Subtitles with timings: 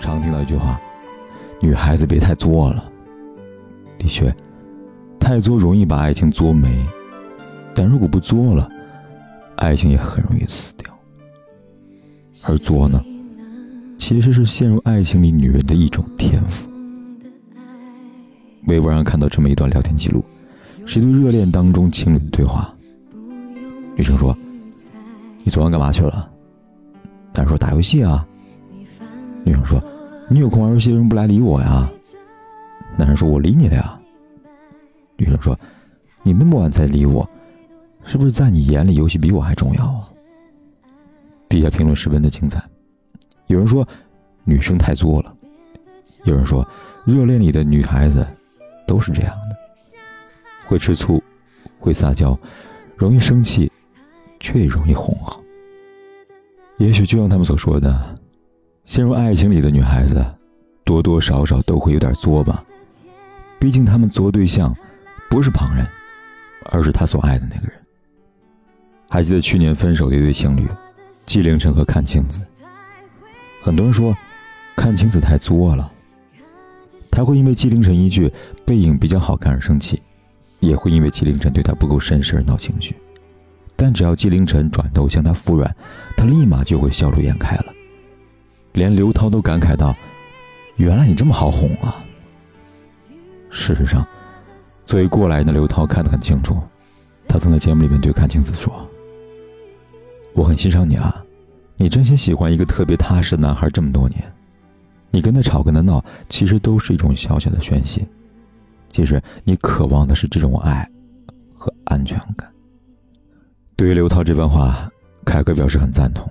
[0.00, 0.80] 常听到一句话
[1.60, 2.90] ：“女孩子别太作了。”
[3.98, 4.34] 的确，
[5.18, 6.86] 太作容易把爱情作没，
[7.74, 8.68] 但如果不作了，
[9.56, 10.92] 爱情也很容易死掉。
[12.46, 13.02] 而作呢？
[13.98, 16.68] 其实是陷入爱情里女人的一种天赋。
[18.66, 20.24] 微博上看到这么一段聊天记录，
[20.84, 22.72] 是一对热恋当中情侣的对话。
[23.96, 24.36] 女生说
[25.42, 26.30] ：“你昨晚干嘛去了？”
[27.34, 28.24] 男生说：“打游戏啊。”
[29.46, 29.80] 女生说
[30.28, 31.88] ：“你有空玩游戏，为什么不来理我呀？”
[32.98, 33.96] 男生说：“我理你了呀。”
[35.16, 35.56] 女生说
[36.24, 37.26] ：“你那么晚才理我，
[38.04, 40.10] 是不是在你眼里游戏比我还重要啊？”
[41.48, 42.60] 底下评论十分的精彩。
[43.46, 43.86] 有人说，
[44.42, 45.32] 女生太作了；
[46.24, 46.66] 有人说，
[47.04, 48.26] 热恋里的女孩子
[48.84, 49.56] 都是这样的，
[50.66, 51.22] 会吃醋，
[51.78, 52.36] 会撒娇，
[52.96, 53.70] 容易生气，
[54.40, 55.40] 却也容易哄好。
[56.78, 58.18] 也许就像他们所说的，
[58.86, 60.24] 陷入爱情里的女孩子，
[60.84, 62.64] 多多少少都会有点作吧。
[63.58, 64.74] 毕竟他们作对象
[65.28, 65.84] 不是旁人，
[66.66, 67.72] 而是他所爱的那个人。
[69.08, 70.68] 还记得去年分手的一对情侣，
[71.26, 72.40] 纪凌尘和阚清子。
[73.60, 74.16] 很多人说，
[74.76, 75.92] 阚清子太作了。
[77.10, 78.32] 他会因为纪凌尘一句
[78.64, 80.00] 背影比较好看而生气，
[80.60, 82.94] 也会因为纪凌尘对他不够绅士而闹情绪。
[83.74, 85.74] 但只要纪凌尘转头向他服软，
[86.16, 87.72] 他立马就会笑逐颜开了。
[88.76, 89.96] 连刘涛都感慨道
[90.76, 92.04] ：“原来你这么好哄啊！”
[93.50, 94.06] 事实上，
[94.84, 96.60] 作为过来人的刘涛看得很清楚，
[97.26, 98.70] 他曾在节目里面对阚清子说
[100.36, 101.24] ：“我很欣赏你啊。”
[101.78, 104.22] 你真心喜欢一个特别踏实的男孩这么多年，
[105.10, 108.06] 你跟他吵跟他闹，其实都是一种小小的宣泄。
[108.90, 110.86] 其实你渴望的是这种爱
[111.54, 112.50] 和安全感。
[113.74, 114.90] 对于刘涛这番话，
[115.24, 116.30] 凯哥表示很赞同。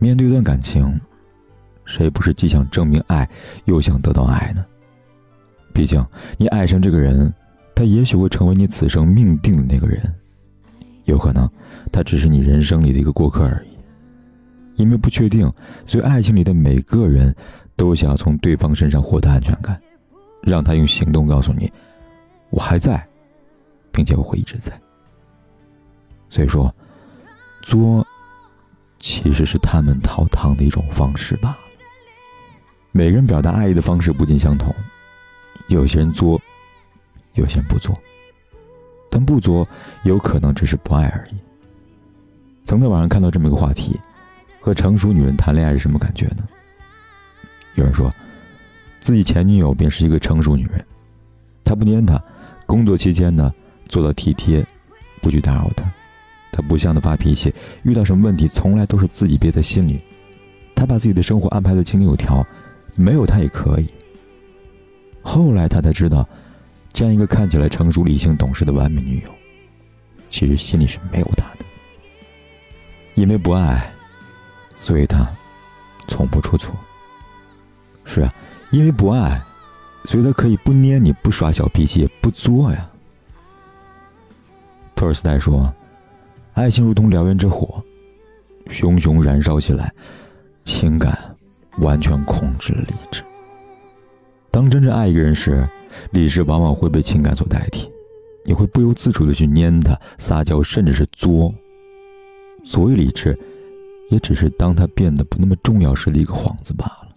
[0.00, 1.00] 面对一段感情，
[1.84, 3.28] 谁不是既想证明爱，
[3.66, 4.64] 又想得到爱呢？
[5.72, 6.04] 毕竟
[6.36, 7.32] 你爱上这个人，
[7.74, 10.02] 他也许会成为你此生命定的那个人，
[11.04, 11.48] 有可能
[11.92, 13.68] 他只是你人生里的一个过客而已。
[14.76, 15.52] 因为不确定，
[15.84, 17.34] 所以爱情里的每个人
[17.76, 19.78] 都想要从对方身上获得安全感，
[20.42, 21.70] 让他用行动告诉你
[22.48, 23.06] ：“我还在，
[23.92, 24.72] 并且我会一直在。”
[26.30, 26.74] 所以说，
[27.60, 28.06] 作
[29.00, 31.58] 其实是他们讨糖的一种方式罢了。
[32.92, 34.72] 每个人表达爱意的方式不尽相同，
[35.68, 36.40] 有些人作，
[37.34, 37.98] 有些人不作，
[39.10, 39.66] 但不作
[40.04, 41.36] 有可能只是不爱而已。
[42.64, 43.98] 曾在网上看到这么一个话题。
[44.62, 46.46] 和成熟女人谈恋爱是什么感觉呢？
[47.76, 48.12] 有人说，
[48.98, 50.84] 自己前女友便是一个成熟女人，
[51.64, 52.22] 她不粘他，
[52.66, 53.50] 工作期间呢
[53.88, 54.62] 做到体贴，
[55.22, 55.90] 不去打扰她，
[56.52, 57.52] 他不向他发脾气，
[57.82, 60.02] 遇到什么问题从来都是自己憋在心里，
[60.74, 62.46] 他把自己的生活安排的井井有条，
[62.96, 63.86] 没有他也可以。
[65.22, 66.28] 后来他才知道，
[66.92, 69.30] 这样一个看起来成熟、理性、懂事的完美女友，
[70.28, 71.64] 其实心里是没有他的，
[73.14, 73.90] 因为不爱。
[74.76, 75.28] 所以他
[76.08, 76.74] 从不出错。
[78.06, 78.32] 是啊，
[78.70, 79.38] 因为不爱，
[80.04, 82.88] 所以他可以不捏你，不耍小脾气，不作呀。
[84.96, 85.70] 托尔斯泰说
[86.60, 87.82] ：“爱情如同燎原之火，
[88.68, 89.90] 熊熊燃烧起来，
[90.66, 91.18] 情感
[91.78, 93.22] 完全控制了理智。
[94.50, 95.66] 当真正爱一个人时，
[96.10, 97.90] 理智往往会被情感所代替，
[98.44, 101.50] 你会不由自主的去粘他、撒娇，甚至是作。
[102.62, 103.34] 所谓理智。”
[104.10, 107.08] 也只是当他变得不那么重要时的一个幌子罢了。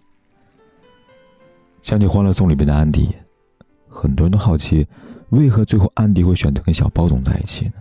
[1.82, 3.08] 想起《欢乐颂》里边的安迪，
[3.88, 4.86] 很多人都好奇，
[5.30, 7.72] 为何最后安迪会选择跟小包总在一起呢？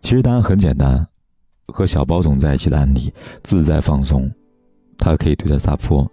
[0.00, 1.06] 其实答案很简单，
[1.66, 3.12] 和小包总在一起的安迪
[3.42, 4.30] 自在放松，
[4.96, 6.10] 他可以对他撒泼，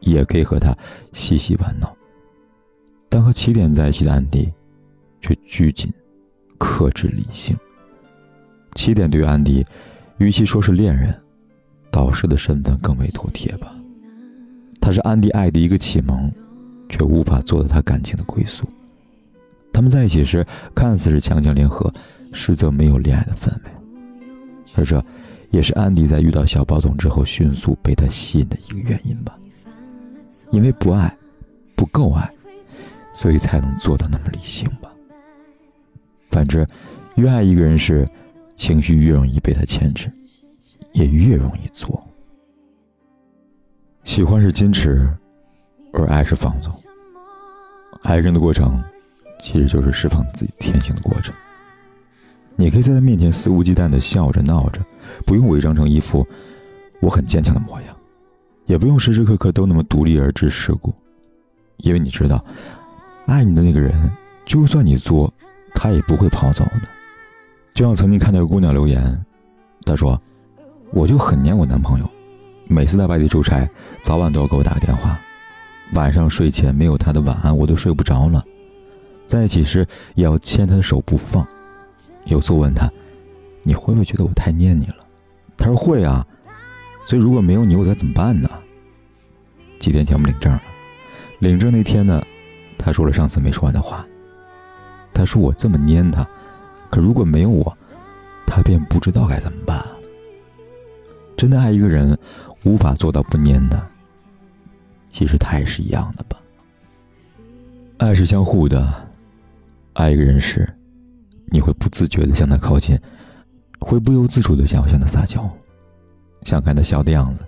[0.00, 0.76] 也可以和他
[1.12, 1.94] 嬉戏玩闹。
[3.08, 4.52] 但和起点在一起的安迪，
[5.20, 5.92] 却拘谨、
[6.58, 7.56] 克制、理性。
[8.74, 9.66] 起点对于安迪。
[10.18, 11.18] 与其说是恋人，
[11.90, 13.74] 导师的身份更为妥帖吧。
[14.78, 16.30] 他是安迪爱的一个启蒙，
[16.90, 18.68] 却无法做到他感情的归宿。
[19.72, 21.92] 他们在一起时看似是强强联合，
[22.32, 23.70] 实则没有恋爱的氛围。
[24.76, 25.02] 而这，
[25.50, 29.36] 也是安迪在遇到小包总之后迅速被他吸引的一个原因吧。
[30.50, 31.16] 因为不爱，
[31.76, 32.28] 不够爱，
[33.12, 34.90] 所以才能做到那么理性吧。
[36.30, 36.66] 反之，
[37.16, 38.06] 越爱一个人时，
[38.56, 40.10] 情绪越容易被他牵制，
[40.92, 42.04] 也越容易做。
[44.04, 45.08] 喜欢是矜持，
[45.92, 46.72] 而爱是放纵。
[48.02, 48.82] 爱人的过程，
[49.42, 51.34] 其实就是释放自己天性的过程。
[52.56, 54.80] 你可以在他面前肆无忌惮的笑着闹着，
[55.24, 56.26] 不用伪装成一副
[57.00, 57.96] 我很坚强的模样，
[58.66, 60.92] 也不用时时刻刻都那么独立而知世故，
[61.78, 62.44] 因为你知道，
[63.26, 64.10] 爱你的那个人，
[64.44, 65.32] 就算你作，
[65.74, 66.82] 他也不会跑走的。
[67.72, 69.24] 就像曾经看到一个姑娘留言，
[69.86, 70.20] 她说
[70.92, 72.10] ：“我就很黏我男朋友，
[72.66, 73.66] 每次在外地出差，
[74.02, 75.18] 早晚都要给我打个电话。”
[75.94, 78.44] 晚上睡前没有他的晚安，我都睡不着了。
[79.30, 79.86] 在一起时
[80.16, 81.46] 也要牵他的手不放。
[82.24, 82.90] 有次问他
[83.62, 84.96] ：“你会不会觉得我太黏你了？”
[85.56, 86.26] 他说：“会啊。”
[87.06, 88.50] 所以如果没有你，我该怎么办呢？
[89.78, 90.62] 几天前我们领证了，
[91.38, 92.20] 领证那天呢，
[92.76, 94.04] 他说了上次没说完的话。
[95.14, 96.26] 他说我这么黏他，
[96.90, 97.76] 可如果没有我，
[98.44, 99.80] 他便不知道该怎么办。
[101.36, 102.18] 真的爱一个人，
[102.64, 103.80] 无法做到不黏他。
[105.12, 106.36] 其实他也是一样的吧。
[107.98, 109.09] 爱是相互的，
[109.94, 110.68] 爱一个人时，
[111.46, 112.98] 你会不自觉的向他靠近，
[113.80, 115.48] 会不由自主的想要向他撒娇，
[116.44, 117.44] 想看他笑的样子，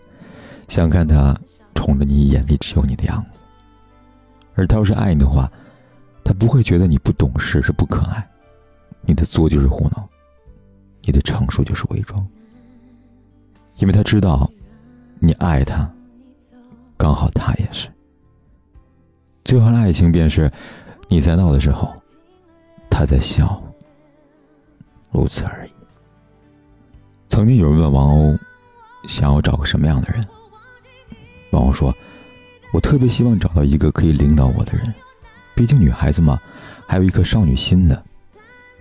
[0.69, 1.39] 想看他
[1.75, 3.41] 宠着你眼里只有你的样子。
[4.55, 5.51] 而他要是爱你的话，
[6.25, 8.29] 他不会觉得你不懂事是不可爱，
[9.03, 10.09] 你的作就是胡闹，
[11.03, 12.27] 你的成熟就是伪装，
[13.77, 14.51] 因为他知道，
[15.21, 15.91] 你爱他。
[16.99, 17.89] 刚好他也是。
[19.45, 20.53] 最好的爱情便是，
[21.09, 21.93] 你在闹的时候，
[22.93, 23.61] 他在笑，
[25.11, 25.71] 如此而已。
[27.27, 28.39] 曾经有人问王鸥，
[29.09, 30.23] 想要找个什么样的人？
[31.51, 31.93] 王鸥说
[32.71, 34.93] ：“我特别希望找到一个可以领导我的人，
[35.55, 36.39] 毕竟女孩子嘛，
[36.87, 38.01] 还有一颗少女心的。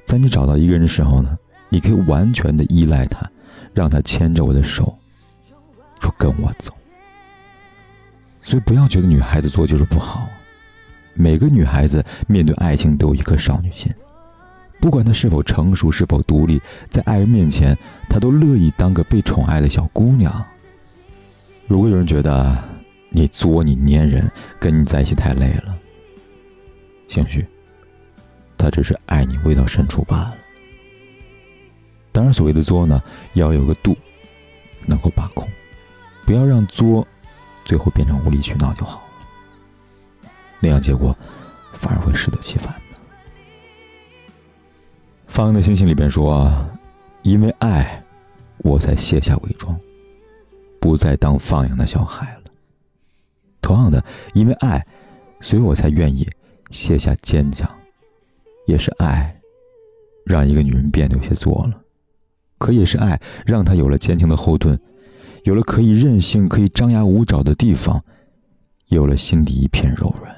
[0.04, 1.38] 在你找到一个人的时候呢，
[1.70, 3.26] 你可以完全的依赖他，
[3.74, 4.94] 让他牵着我的手，
[6.02, 6.74] 说跟我走。”
[8.44, 10.28] 所以不要觉得女孩子做就是不好，
[11.14, 13.90] 每个女孩子面对爱情都有一颗少女心，
[14.82, 17.78] 不管她是否成熟是否独立，在爱人面前，
[18.10, 20.44] 她都乐意当个被宠爱的小姑娘。
[21.68, 22.58] 如果有人觉得
[23.10, 24.30] 你作你粘人，
[24.60, 25.78] 跟你在一起太累了，
[27.08, 27.46] 兴许
[28.58, 30.36] 他只是爱你未到深处罢了。
[32.12, 33.02] 当然，所谓的作呢，
[33.34, 33.96] 要有个度，
[34.86, 35.48] 能够把控，
[36.26, 37.08] 不要让作。
[37.64, 39.04] 最后变成无理取闹就好
[40.24, 41.16] 了，那样结果
[41.74, 42.74] 反而会适得其反
[45.32, 46.52] 放羊的星星里边说
[47.24, 48.04] ：“因为爱，
[48.58, 49.80] 我才卸下伪装，
[50.78, 52.52] 不再当放羊的小孩了。
[53.62, 54.86] 同样的，因为爱，
[55.40, 56.30] 所以我才愿意
[56.70, 57.68] 卸下坚强。
[58.68, 59.34] 也是爱，
[60.26, 61.82] 让一个女人变得有些作了，
[62.58, 64.78] 可也是爱，让她有了坚强的后盾。”
[65.44, 68.04] 有了可以任性、可以张牙舞爪的地方，
[68.90, 70.36] 有了心底一片柔软。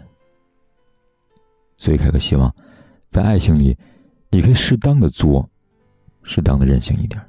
[1.78, 2.56] 所以，凯哥希望，
[3.10, 3.76] 在爱情里，
[4.34, 5.48] 你可以适当的作，
[6.24, 7.22] 适当的任性一点。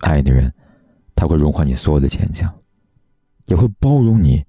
[0.00, 0.52] 爱的人，
[1.14, 2.52] 他会融化你所有的坚强，
[3.46, 4.44] 也会包容你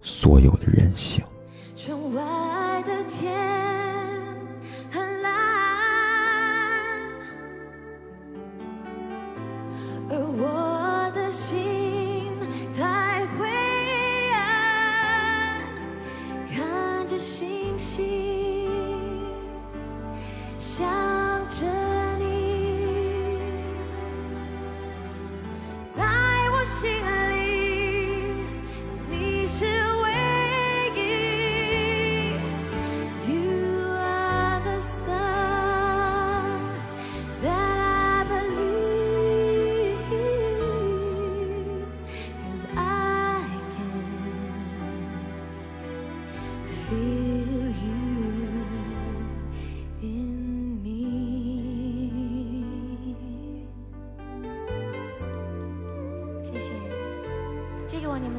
[0.00, 1.24] 所有的任性。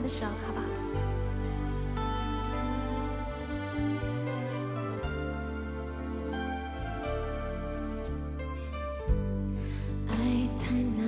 [0.09, 0.63] 手，好吧？
[10.07, 10.13] 爱
[10.57, 10.99] 太难，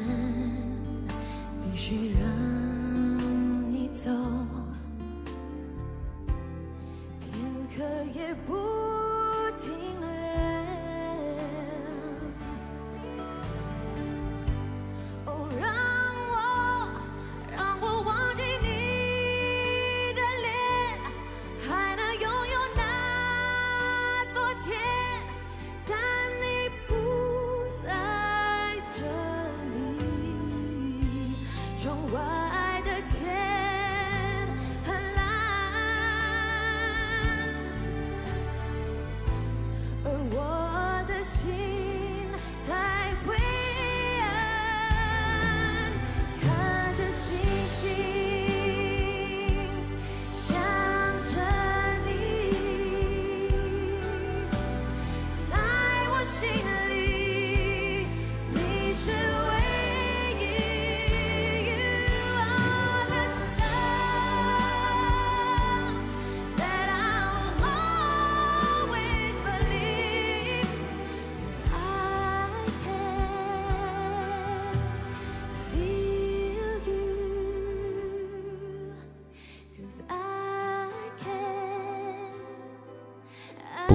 [1.64, 2.20] 你需要